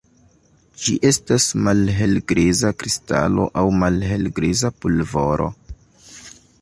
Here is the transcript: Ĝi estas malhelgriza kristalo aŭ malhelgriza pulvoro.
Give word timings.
Ĝi 0.85 0.95
estas 1.09 1.45
malhelgriza 1.67 2.71
kristalo 2.79 3.45
aŭ 3.63 3.67
malhelgriza 3.85 4.73
pulvoro. 4.81 5.51